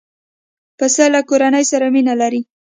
پسه 0.77 1.05
له 1.13 1.21
کورنۍ 1.29 1.63
سره 1.71 1.85
مینه 1.93 2.13
لري. 2.21 2.41